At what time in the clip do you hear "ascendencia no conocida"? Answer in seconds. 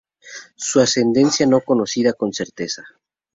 0.79-2.13